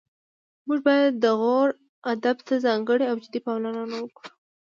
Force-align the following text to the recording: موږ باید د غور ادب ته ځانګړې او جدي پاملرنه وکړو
موږ 0.67 0.79
باید 0.87 1.13
د 1.23 1.25
غور 1.39 1.69
ادب 2.13 2.37
ته 2.47 2.53
ځانګړې 2.65 3.05
او 3.11 3.15
جدي 3.23 3.39
پاملرنه 3.45 3.95
وکړو 4.01 4.29